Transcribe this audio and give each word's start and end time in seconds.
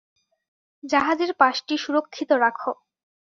জাহাজের 0.83 1.31
পাশটি 1.33 1.73
সুরক্ষিত 1.77 2.29
রাখো। 2.43 2.71